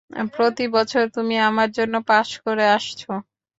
[0.33, 3.11] প্রতি বছর তুমি আমার জন্য পাস করে আসছো।